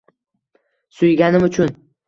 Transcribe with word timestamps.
Suyganim 1.01 1.47
uchun… 1.51 1.75